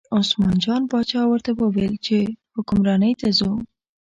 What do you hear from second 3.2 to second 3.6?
ته ځو.